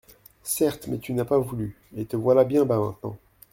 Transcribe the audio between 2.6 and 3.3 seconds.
bas maintenant.